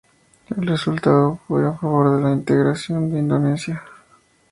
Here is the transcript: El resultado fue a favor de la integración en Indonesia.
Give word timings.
El 0.57 0.65
resultado 0.65 1.41
fue 1.47 1.63
a 1.67 1.73
favor 1.73 2.15
de 2.17 2.23
la 2.23 2.31
integración 2.31 3.11
en 3.11 3.17
Indonesia. 3.19 3.83